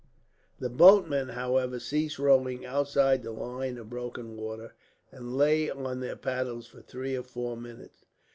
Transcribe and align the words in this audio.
The 0.59 0.67
boatmen, 0.71 1.29
however, 1.29 1.77
ceased 1.77 2.17
rowing 2.17 2.65
outside 2.65 3.21
the 3.21 3.29
line 3.29 3.77
of 3.77 3.91
broken 3.91 4.35
water, 4.35 4.73
and 5.11 5.37
lay 5.37 5.69
on 5.69 5.99
their 5.99 6.15
paddles 6.15 6.65
for 6.65 6.81
three 6.81 7.15
or 7.15 7.21
four 7.21 7.55
minutes. 7.55 8.03